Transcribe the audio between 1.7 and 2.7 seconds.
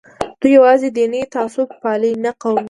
پالي نه قومي.